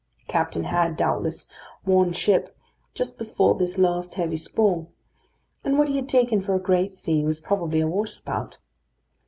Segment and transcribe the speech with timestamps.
[0.25, 1.45] The captain had, doubtless,
[1.85, 2.57] worn ship
[2.95, 4.89] just before this last heavy squall;
[5.63, 8.57] and what he had taken for a great sea was probably a waterspout.